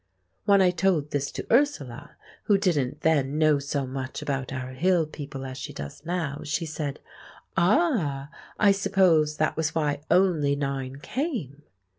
When 0.45 0.63
I 0.63 0.71
told 0.71 1.11
this 1.11 1.31
to 1.33 1.45
Ursula, 1.53 2.15
who 2.45 2.57
didn't 2.57 3.01
then 3.01 3.37
know 3.37 3.59
so 3.59 3.85
much 3.85 4.23
about 4.23 4.51
our 4.51 4.71
hill 4.71 5.05
people 5.05 5.45
as 5.45 5.59
she 5.59 5.73
does 5.73 6.03
now, 6.03 6.41
she 6.43 6.65
said, 6.65 6.99
"Ah! 7.55 8.29
I 8.57 8.71
suppose 8.71 9.37
that 9.37 9.55
was 9.55 9.75
why 9.75 10.01
only 10.09 10.55
nine 10.55 10.95
came!" 11.03 11.61